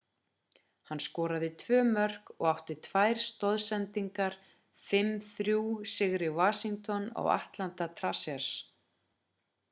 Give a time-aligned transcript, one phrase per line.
[0.91, 5.53] hann skoraði tvö mörk og átti tvær stoðsendingar í 5-3
[5.97, 8.49] sigri washington á atlanta thrashers